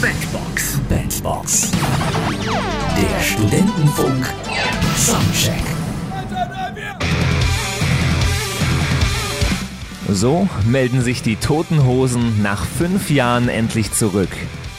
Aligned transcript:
Bandbox. 0.00 0.78
Bandbox. 0.88 1.70
Der 1.72 3.20
Studentenfunk. 3.20 4.32
Soundcheck. 4.96 5.64
So 10.08 10.48
melden 10.66 11.00
sich 11.00 11.22
die 11.22 11.34
Toten 11.34 11.84
Hosen 11.84 12.40
nach 12.42 12.64
fünf 12.64 13.10
Jahren 13.10 13.48
endlich 13.48 13.90
zurück. 13.90 14.30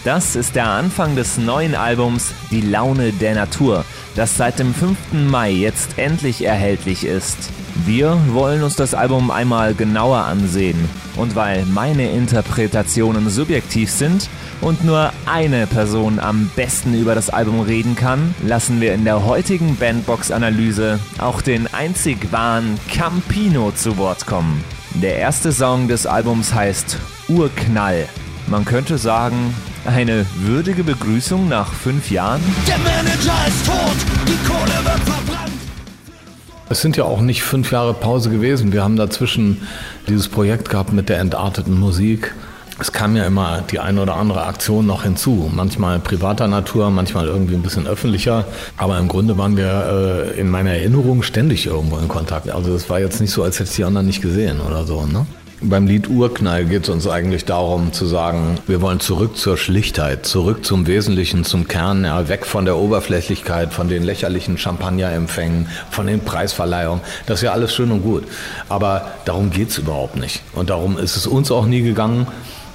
Das 0.05 0.37
ist 0.37 0.55
der 0.55 0.69
Anfang 0.69 1.17
des 1.17 1.37
neuen 1.37 1.75
Albums 1.75 2.31
Die 2.51 2.61
Laune 2.61 3.11
der 3.11 3.35
Natur, 3.35 3.83
das 4.15 4.37
seit 4.37 4.59
dem 4.59 4.73
5. 4.73 4.97
Mai 5.11 5.51
jetzt 5.51 5.97
endlich 5.97 6.45
erhältlich 6.45 7.03
ist. 7.03 7.49
Wir 7.85 8.17
wollen 8.31 8.63
uns 8.63 8.75
das 8.75 8.93
Album 8.93 9.31
einmal 9.31 9.73
genauer 9.73 10.19
ansehen. 10.25 10.77
Und 11.15 11.35
weil 11.35 11.65
meine 11.65 12.09
Interpretationen 12.11 13.29
subjektiv 13.29 13.89
sind 13.89 14.29
und 14.61 14.83
nur 14.83 15.11
eine 15.25 15.67
Person 15.67 16.19
am 16.19 16.49
besten 16.55 16.93
über 16.93 17.15
das 17.15 17.29
Album 17.29 17.61
reden 17.61 17.95
kann, 17.95 18.35
lassen 18.45 18.81
wir 18.81 18.93
in 18.93 19.05
der 19.05 19.25
heutigen 19.25 19.75
Bandbox-Analyse 19.77 20.99
auch 21.19 21.41
den 21.41 21.73
einzig 21.73 22.31
wahren 22.31 22.79
Campino 22.91 23.71
zu 23.71 23.97
Wort 23.97 24.25
kommen. 24.25 24.63
Der 24.95 25.17
erste 25.17 25.51
Song 25.51 25.87
des 25.87 26.05
Albums 26.05 26.53
heißt 26.53 26.97
Urknall. 27.27 28.07
Man 28.47 28.65
könnte 28.65 28.97
sagen, 28.97 29.53
eine 29.85 30.25
würdige 30.35 30.83
Begrüßung 30.83 31.47
nach 31.47 31.71
fünf 31.71 32.11
Jahren? 32.11 32.41
Der 32.67 32.77
Manager 32.79 33.47
ist 33.47 33.65
tot, 33.65 33.95
die 34.27 34.47
Kohle 34.47 34.85
wird. 34.85 35.28
Es 36.71 36.81
sind 36.81 36.95
ja 36.97 37.03
auch 37.03 37.21
nicht 37.21 37.41
fünf 37.41 37.71
Jahre 37.71 37.95
Pause 37.95 38.29
gewesen. 38.29 38.71
Wir 38.71 38.83
haben 38.83 38.95
dazwischen 38.95 39.57
dieses 40.07 40.27
Projekt 40.27 40.69
gehabt 40.69 40.93
mit 40.93 41.09
der 41.09 41.19
entarteten 41.19 41.79
Musik. 41.79 42.35
Es 42.79 42.91
kam 42.91 43.15
ja 43.15 43.25
immer 43.25 43.63
die 43.71 43.79
eine 43.79 44.03
oder 44.03 44.15
andere 44.15 44.45
Aktion 44.45 44.85
noch 44.85 45.01
hinzu. 45.01 45.49
Manchmal 45.51 45.99
privater 45.99 46.47
Natur, 46.47 46.91
manchmal 46.91 47.25
irgendwie 47.25 47.55
ein 47.55 47.63
bisschen 47.63 47.87
öffentlicher. 47.87 48.45
Aber 48.77 48.99
im 48.99 49.07
Grunde 49.07 49.35
waren 49.37 49.57
wir 49.57 50.31
äh, 50.35 50.39
in 50.39 50.49
meiner 50.49 50.69
Erinnerung 50.69 51.23
ständig 51.23 51.65
irgendwo 51.65 51.97
in 51.97 52.07
Kontakt. 52.07 52.51
Also 52.51 52.73
es 52.75 52.87
war 52.87 52.99
jetzt 52.99 53.19
nicht 53.19 53.31
so, 53.31 53.41
als 53.41 53.59
hätte 53.59 53.71
ich 53.71 53.75
die 53.75 53.83
anderen 53.83 54.05
nicht 54.05 54.21
gesehen 54.21 54.61
oder 54.61 54.85
so. 54.85 55.07
Ne? 55.07 55.25
Beim 55.61 55.87
Lied 55.87 56.09
Urknall 56.09 56.63
geht 56.63 56.83
es 56.83 56.89
uns 56.89 57.05
eigentlich 57.05 57.43
darum 57.43 57.91
zu 57.91 58.05
sagen, 58.05 58.59
wir 58.65 58.81
wollen 58.81 59.01
zurück 59.01 59.35
zur 59.35 59.57
Schlichtheit, 59.57 60.25
zurück 60.25 60.63
zum 60.63 60.87
Wesentlichen, 60.87 61.43
zum 61.43 61.67
Kern, 61.67 62.05
ja, 62.05 62.29
weg 62.29 62.45
von 62.45 62.63
der 62.63 62.77
Oberflächlichkeit, 62.77 63.73
von 63.73 63.89
den 63.89 64.03
lächerlichen 64.03 64.57
Champagnerempfängen, 64.57 65.67
von 65.91 66.07
den 66.07 66.21
Preisverleihungen. 66.21 67.01
Das 67.25 67.39
ist 67.39 67.43
ja 67.43 67.51
alles 67.51 67.75
schön 67.75 67.91
und 67.91 68.03
gut. 68.03 68.23
Aber 68.69 69.11
darum 69.25 69.49
geht 69.49 69.71
es 69.71 69.77
überhaupt 69.79 70.15
nicht. 70.15 70.41
Und 70.53 70.69
darum 70.69 70.97
ist 70.97 71.17
es 71.17 71.27
uns 71.27 71.51
auch 71.51 71.65
nie 71.65 71.81
gegangen. 71.81 72.25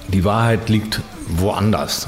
Die 0.08 0.24
Wahrheit 0.24 0.68
liegt 0.68 1.00
woanders. 1.26 2.06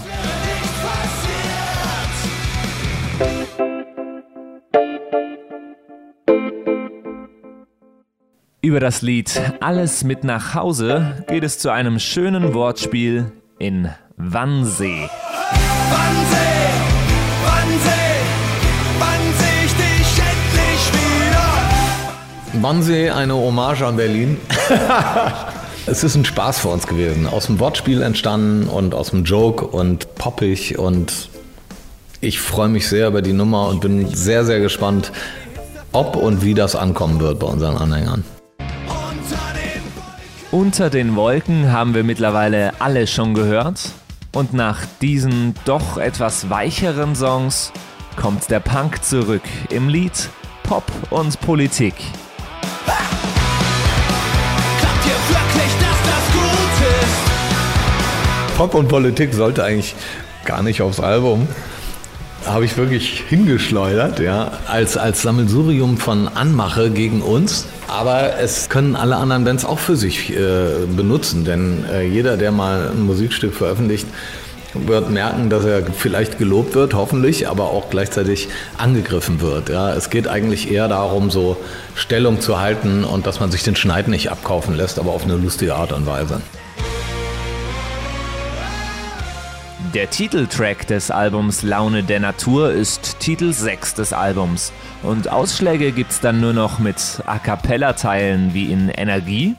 Über 8.66 8.80
das 8.80 9.00
Lied 9.00 9.40
Alles 9.60 10.02
mit 10.02 10.24
nach 10.24 10.54
Hause 10.54 11.22
geht 11.28 11.44
es 11.44 11.60
zu 11.60 11.70
einem 11.70 12.00
schönen 12.00 12.52
Wortspiel 12.52 13.30
in 13.60 13.90
Wannsee. 14.16 15.08
Wannsee, 15.88 16.66
Wannsee, 17.44 18.16
wann 18.98 19.20
seh 19.38 19.66
ich 19.66 19.72
dich 19.72 20.18
endlich 20.18 20.92
wieder? 20.92 22.60
Wannsee, 22.60 23.10
eine 23.10 23.34
Hommage 23.34 23.82
an 23.82 23.96
Berlin. 23.98 24.36
es 25.86 26.02
ist 26.02 26.16
ein 26.16 26.24
Spaß 26.24 26.58
für 26.58 26.70
uns 26.70 26.88
gewesen. 26.88 27.28
Aus 27.28 27.46
dem 27.46 27.60
Wortspiel 27.60 28.02
entstanden 28.02 28.68
und 28.68 28.96
aus 28.96 29.10
dem 29.10 29.22
Joke 29.22 29.64
und 29.64 30.12
poppig 30.16 30.76
und 30.76 31.30
ich 32.20 32.40
freue 32.40 32.68
mich 32.68 32.88
sehr 32.88 33.06
über 33.06 33.22
die 33.22 33.32
Nummer 33.32 33.68
und 33.68 33.80
bin 33.80 34.12
sehr, 34.12 34.44
sehr 34.44 34.58
gespannt, 34.58 35.12
ob 35.92 36.16
und 36.16 36.42
wie 36.42 36.54
das 36.54 36.74
ankommen 36.74 37.20
wird 37.20 37.38
bei 37.38 37.46
unseren 37.46 37.76
Anhängern. 37.76 38.24
Unter 40.56 40.88
den 40.88 41.16
Wolken 41.16 41.70
haben 41.70 41.92
wir 41.92 42.02
mittlerweile 42.02 42.72
alle 42.78 43.06
schon 43.06 43.34
gehört. 43.34 43.90
Und 44.32 44.54
nach 44.54 44.86
diesen 45.02 45.54
doch 45.66 45.98
etwas 45.98 46.48
weicheren 46.48 47.14
Songs 47.14 47.72
kommt 48.16 48.48
der 48.50 48.60
Punk 48.60 49.04
zurück 49.04 49.42
im 49.68 49.90
Lied 49.90 50.30
Pop 50.62 50.90
und 51.10 51.38
Politik. 51.42 51.92
Pop 58.56 58.74
und 58.74 58.88
Politik 58.88 59.34
sollte 59.34 59.62
eigentlich 59.62 59.94
gar 60.46 60.62
nicht 60.62 60.80
aufs 60.80 61.00
Album. 61.00 61.46
Habe 62.46 62.64
ich 62.64 62.76
wirklich 62.76 63.24
hingeschleudert, 63.28 64.20
ja, 64.20 64.52
als, 64.68 64.96
als 64.96 65.22
Sammelsurium 65.22 65.96
von 65.98 66.28
Anmache 66.28 66.90
gegen 66.90 67.20
uns. 67.20 67.66
Aber 67.88 68.38
es 68.38 68.68
können 68.68 68.94
alle 68.94 69.16
anderen 69.16 69.44
Bands 69.44 69.64
auch 69.64 69.80
für 69.80 69.96
sich 69.96 70.30
äh, 70.30 70.86
benutzen, 70.96 71.44
denn 71.44 71.84
äh, 71.92 72.06
jeder, 72.06 72.36
der 72.36 72.52
mal 72.52 72.90
ein 72.92 73.02
Musikstück 73.02 73.52
veröffentlicht, 73.52 74.06
wird 74.74 75.10
merken, 75.10 75.50
dass 75.50 75.64
er 75.64 75.82
vielleicht 75.86 76.38
gelobt 76.38 76.74
wird, 76.74 76.94
hoffentlich, 76.94 77.48
aber 77.48 77.64
auch 77.64 77.90
gleichzeitig 77.90 78.48
angegriffen 78.78 79.40
wird. 79.40 79.68
Ja, 79.68 79.92
es 79.94 80.10
geht 80.10 80.28
eigentlich 80.28 80.70
eher 80.70 80.88
darum, 80.88 81.30
so 81.30 81.56
Stellung 81.94 82.40
zu 82.40 82.60
halten 82.60 83.04
und 83.04 83.26
dass 83.26 83.40
man 83.40 83.50
sich 83.50 83.62
den 83.62 83.76
Schneid 83.76 84.08
nicht 84.08 84.30
abkaufen 84.30 84.76
lässt, 84.76 84.98
aber 84.98 85.10
auf 85.12 85.24
eine 85.24 85.36
lustige 85.36 85.74
Art 85.74 85.92
und 85.92 86.06
Weise. 86.06 86.40
Der 89.94 90.10
Titeltrack 90.10 90.86
des 90.86 91.10
Albums 91.10 91.62
Laune 91.62 92.02
der 92.02 92.20
Natur 92.20 92.72
ist 92.72 93.18
Titel 93.20 93.52
6 93.52 93.94
des 93.94 94.12
Albums. 94.12 94.72
Und 95.02 95.28
Ausschläge 95.28 95.92
gibt's 95.92 96.20
dann 96.20 96.40
nur 96.40 96.52
noch 96.52 96.78
mit 96.78 97.22
A 97.26 97.38
Cappella-Teilen 97.38 98.54
wie 98.54 98.72
in 98.72 98.88
Energie 98.88 99.54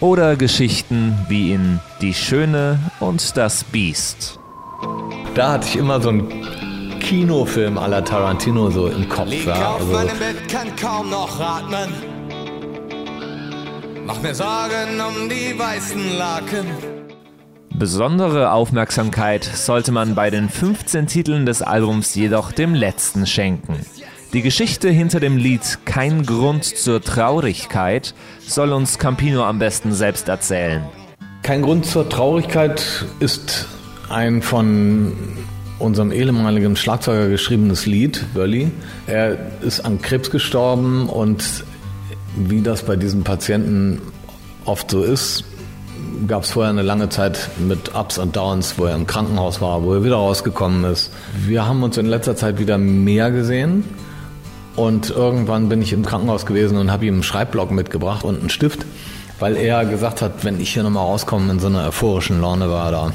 oder 0.00 0.36
Geschichten 0.36 1.18
wie 1.28 1.52
in 1.52 1.80
Die 2.00 2.14
Schöne 2.14 2.78
und 3.00 3.36
das 3.36 3.64
Biest. 3.64 4.38
Da 5.34 5.52
hatte 5.52 5.68
ich 5.68 5.76
immer 5.76 6.00
so 6.00 6.08
einen 6.08 6.65
Kinofilm 7.06 7.76
la 7.76 8.00
Tarantino 8.00 8.68
so 8.68 8.88
im 8.88 9.08
Kopf. 9.08 9.28
Lieg 9.28 9.46
Ja, 9.46 9.74
auf 9.74 9.80
also, 9.80 9.92
meinem 9.92 10.18
Bett, 10.18 10.48
kann 10.50 10.74
kaum 10.74 11.08
noch 11.08 11.38
atmen. 11.38 11.88
Mach 14.04 14.20
mir 14.22 14.34
Sorgen 14.34 15.00
um 15.00 15.28
die 15.28 15.56
weißen 15.56 16.18
Laken. 16.18 16.66
Besondere 17.72 18.50
Aufmerksamkeit 18.50 19.44
sollte 19.44 19.92
man 19.92 20.16
bei 20.16 20.30
den 20.30 20.48
15 20.48 21.06
Titeln 21.06 21.46
des 21.46 21.62
Albums 21.62 22.16
jedoch 22.16 22.50
dem 22.50 22.74
letzten 22.74 23.24
schenken. 23.24 23.86
Die 24.32 24.42
Geschichte 24.42 24.88
hinter 24.88 25.20
dem 25.20 25.36
Lied 25.36 25.78
Kein 25.84 26.26
Grund 26.26 26.64
zur 26.64 27.00
Traurigkeit 27.00 28.14
soll 28.44 28.72
uns 28.72 28.98
Campino 28.98 29.44
am 29.44 29.60
besten 29.60 29.92
selbst 29.92 30.28
erzählen. 30.28 30.84
Kein 31.44 31.62
Grund 31.62 31.86
zur 31.86 32.08
Traurigkeit 32.08 32.84
ist 33.20 33.68
ein 34.08 34.42
von 34.42 35.12
unserem 35.78 36.12
ehemaligen 36.12 36.76
Schlagzeuger 36.76 37.28
geschriebenes 37.28 37.86
Lied, 37.86 38.24
Wölli. 38.34 38.70
Er 39.06 39.38
ist 39.62 39.80
an 39.80 40.00
Krebs 40.00 40.30
gestorben 40.30 41.08
und 41.08 41.64
wie 42.36 42.62
das 42.62 42.82
bei 42.82 42.96
diesen 42.96 43.24
Patienten 43.24 44.00
oft 44.64 44.90
so 44.90 45.02
ist, 45.02 45.44
gab 46.26 46.42
es 46.42 46.50
vorher 46.50 46.70
eine 46.70 46.82
lange 46.82 47.08
Zeit 47.08 47.50
mit 47.58 47.94
Ups 47.94 48.18
und 48.18 48.36
Downs, 48.36 48.74
wo 48.78 48.86
er 48.86 48.94
im 48.94 49.06
Krankenhaus 49.06 49.60
war, 49.60 49.82
wo 49.82 49.94
er 49.94 50.04
wieder 50.04 50.16
rausgekommen 50.16 50.84
ist. 50.90 51.12
Wir 51.46 51.66
haben 51.66 51.82
uns 51.82 51.96
in 51.96 52.06
letzter 52.06 52.36
Zeit 52.36 52.58
wieder 52.58 52.78
mehr 52.78 53.30
gesehen 53.30 53.84
und 54.76 55.10
irgendwann 55.10 55.68
bin 55.68 55.82
ich 55.82 55.92
im 55.92 56.04
Krankenhaus 56.04 56.46
gewesen 56.46 56.78
und 56.78 56.90
habe 56.90 57.06
ihm 57.06 57.14
einen 57.14 57.22
Schreibblock 57.22 57.70
mitgebracht 57.70 58.24
und 58.24 58.40
einen 58.40 58.50
Stift, 58.50 58.84
weil 59.38 59.56
er 59.56 59.84
gesagt 59.84 60.22
hat, 60.22 60.44
wenn 60.44 60.60
ich 60.60 60.72
hier 60.72 60.82
nochmal 60.82 61.04
rauskomme 61.04 61.50
in 61.52 61.58
so 61.58 61.66
einer 61.66 61.86
euphorischen 61.86 62.40
Laune 62.40 62.70
war 62.70 62.90
da, 62.90 63.12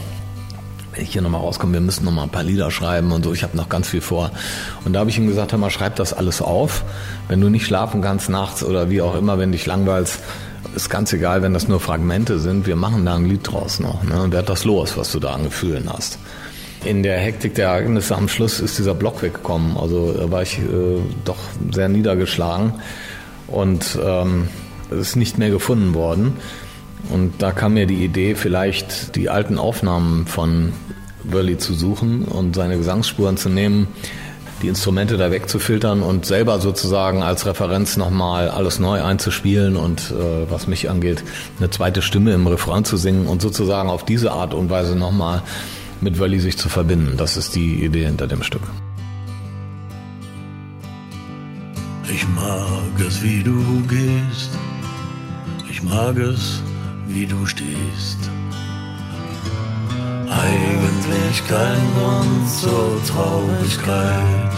wenn 0.93 1.03
ich 1.03 1.13
hier 1.13 1.21
nochmal 1.21 1.41
rauskomme, 1.41 1.73
wir 1.73 1.81
müssen 1.81 2.05
nochmal 2.05 2.25
ein 2.25 2.31
paar 2.31 2.43
Lieder 2.43 2.69
schreiben 2.71 3.11
und 3.11 3.23
so, 3.23 3.33
ich 3.33 3.43
habe 3.43 3.55
noch 3.55 3.69
ganz 3.69 3.87
viel 3.87 4.01
vor. 4.01 4.31
Und 4.83 4.93
da 4.93 4.99
habe 4.99 5.09
ich 5.09 5.17
ihm 5.17 5.27
gesagt, 5.27 5.51
hör 5.51 5.59
mal, 5.59 5.69
schreib 5.69 5.95
das 5.95 6.13
alles 6.13 6.41
auf. 6.41 6.83
Wenn 7.27 7.39
du 7.39 7.49
nicht 7.49 7.65
schlafen 7.65 8.01
kannst 8.01 8.29
nachts 8.29 8.63
oder 8.63 8.89
wie 8.89 9.01
auch 9.01 9.15
immer, 9.15 9.39
wenn 9.39 9.51
dich 9.51 9.65
langweilst, 9.65 10.19
ist 10.75 10.89
ganz 10.89 11.11
egal, 11.13 11.41
wenn 11.41 11.53
das 11.53 11.67
nur 11.67 11.79
Fragmente 11.79 12.39
sind, 12.39 12.67
wir 12.67 12.75
machen 12.75 13.05
da 13.05 13.15
ein 13.15 13.25
Lied 13.25 13.49
draus 13.49 13.79
noch. 13.79 14.03
Ne? 14.03 14.21
Und 14.21 14.33
werd 14.33 14.49
das 14.49 14.65
los, 14.65 14.97
was 14.97 15.11
du 15.11 15.19
da 15.19 15.33
an 15.33 15.43
Gefühlen 15.43 15.89
hast. 15.91 16.19
In 16.83 17.03
der 17.03 17.19
Hektik 17.19 17.55
der 17.55 17.67
Ereignisse 17.67 18.15
am 18.15 18.27
Schluss 18.27 18.59
ist 18.59 18.77
dieser 18.77 18.95
Block 18.95 19.21
weggekommen. 19.21 19.77
Also 19.77 20.13
da 20.13 20.31
war 20.31 20.41
ich 20.41 20.57
äh, 20.59 20.63
doch 21.25 21.37
sehr 21.71 21.89
niedergeschlagen 21.89 22.73
und 23.47 23.97
ähm, 24.03 24.47
ist 24.89 25.15
nicht 25.15 25.37
mehr 25.37 25.51
gefunden 25.51 25.93
worden. 25.93 26.37
Und 27.09 27.41
da 27.41 27.51
kam 27.51 27.73
mir 27.73 27.85
die 27.85 28.03
Idee, 28.03 28.35
vielleicht 28.35 29.15
die 29.15 29.29
alten 29.29 29.57
Aufnahmen 29.57 30.27
von 30.27 30.73
Burley 31.23 31.57
zu 31.57 31.73
suchen 31.73 32.23
und 32.23 32.55
seine 32.55 32.77
Gesangsspuren 32.77 33.37
zu 33.37 33.49
nehmen, 33.49 33.87
die 34.61 34.67
Instrumente 34.67 35.17
da 35.17 35.31
wegzufiltern 35.31 36.03
und 36.03 36.25
selber 36.25 36.59
sozusagen 36.59 37.23
als 37.23 37.45
Referenz 37.45 37.97
nochmal 37.97 38.49
alles 38.49 38.79
neu 38.79 39.03
einzuspielen 39.03 39.75
und 39.75 40.11
äh, 40.11 40.49
was 40.49 40.67
mich 40.67 40.89
angeht, 40.89 41.23
eine 41.57 41.69
zweite 41.69 42.01
Stimme 42.01 42.33
im 42.33 42.45
Refrain 42.47 42.85
zu 42.85 42.97
singen 42.97 43.27
und 43.27 43.41
sozusagen 43.41 43.89
auf 43.89 44.05
diese 44.05 44.31
Art 44.31 44.53
und 44.53 44.69
Weise 44.69 44.95
nochmal 44.95 45.41
mit 45.99 46.19
Wally 46.19 46.39
sich 46.39 46.57
zu 46.57 46.69
verbinden. 46.69 47.17
Das 47.17 47.37
ist 47.37 47.55
die 47.55 47.83
Idee 47.83 48.05
hinter 48.05 48.27
dem 48.27 48.43
Stück. 48.43 48.63
Ich 52.13 52.27
mag 52.29 53.07
es, 53.07 53.23
wie 53.23 53.41
du 53.41 53.81
gehst. 53.87 54.49
Ich 55.69 55.81
mag 55.81 56.17
es, 56.17 56.61
wie 57.13 57.25
du 57.25 57.45
stehst. 57.45 58.29
Eigentlich 60.29 61.47
kein 61.47 61.81
Grund 61.95 62.49
zur 62.49 63.01
Traurigkeit. 63.05 64.57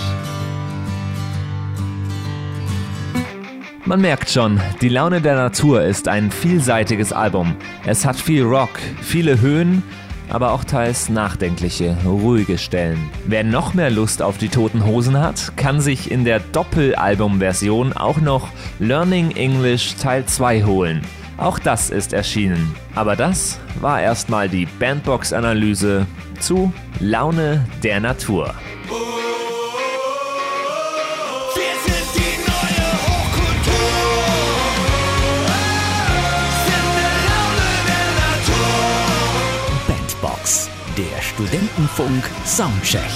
Man 3.85 3.99
merkt 4.01 4.29
schon, 4.29 4.61
die 4.81 4.89
Laune 4.89 5.19
der 5.19 5.35
Natur 5.35 5.81
ist 5.83 6.07
ein 6.07 6.31
vielseitiges 6.31 7.11
Album. 7.11 7.55
Es 7.85 8.05
hat 8.05 8.15
viel 8.15 8.43
Rock, 8.43 8.79
viele 9.01 9.41
Höhen, 9.41 9.83
aber 10.29 10.51
auch 10.51 10.63
teils 10.63 11.09
nachdenkliche, 11.09 11.97
ruhige 12.05 12.57
Stellen. 12.57 13.09
Wer 13.25 13.43
noch 13.43 13.73
mehr 13.73 13.89
Lust 13.89 14.21
auf 14.21 14.37
die 14.37 14.49
Toten 14.49 14.85
Hosen 14.85 15.19
hat, 15.19 15.57
kann 15.57 15.81
sich 15.81 16.11
in 16.11 16.23
der 16.23 16.39
Doppelalbum-Version 16.39 17.93
auch 17.93 18.21
noch 18.21 18.49
Learning 18.79 19.31
English 19.31 19.95
Teil 19.95 20.25
2 20.25 20.63
holen. 20.63 21.01
Auch 21.37 21.59
das 21.59 21.89
ist 21.89 22.13
erschienen. 22.13 22.75
Aber 22.95 23.15
das 23.15 23.59
war 23.81 24.01
erstmal 24.01 24.49
die 24.49 24.65
Bandbox-Analyse 24.65 26.05
zu 26.39 26.71
Laune 26.99 27.65
der 27.81 27.99
Natur. 27.99 28.53
Wir 31.55 31.75
sind 31.85 32.07
die 32.15 32.37
neue 32.47 32.87
Hochkultur. 33.03 33.83
Sind 36.65 36.89
der 36.99 37.15
Laune 37.29 37.69
der 37.89 38.07
Natur. 38.29 38.77
Bandbox, 39.87 40.69
der 40.97 41.21
Studentenfunk 41.21 42.23
Soundcheck. 42.45 43.11